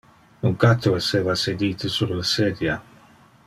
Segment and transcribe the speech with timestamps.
[0.49, 2.81] Un catto esseva sedite sur le sedia.